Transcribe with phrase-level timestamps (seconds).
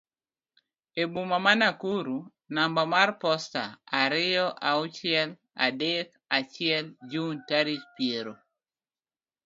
[1.01, 2.17] e boma ma Nakuru
[2.55, 3.61] namba mar posta
[4.01, 5.29] ariyo auchiel
[5.65, 8.33] adek achiel Jun tarik piero